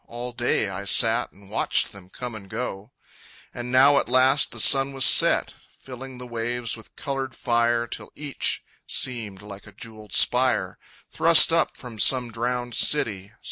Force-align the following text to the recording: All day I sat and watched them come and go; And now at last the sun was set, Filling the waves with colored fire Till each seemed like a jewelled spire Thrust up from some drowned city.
All 0.07 0.31
day 0.33 0.67
I 0.67 0.85
sat 0.85 1.31
and 1.31 1.47
watched 1.47 1.91
them 1.91 2.09
come 2.09 2.33
and 2.33 2.49
go; 2.49 2.91
And 3.53 3.71
now 3.71 3.99
at 3.99 4.09
last 4.09 4.51
the 4.51 4.59
sun 4.59 4.93
was 4.93 5.05
set, 5.05 5.53
Filling 5.77 6.17
the 6.17 6.25
waves 6.25 6.75
with 6.75 6.95
colored 6.95 7.35
fire 7.35 7.85
Till 7.85 8.11
each 8.15 8.63
seemed 8.87 9.43
like 9.43 9.67
a 9.67 9.71
jewelled 9.71 10.13
spire 10.13 10.79
Thrust 11.11 11.53
up 11.53 11.77
from 11.77 11.99
some 11.99 12.31
drowned 12.31 12.73
city. 12.73 13.31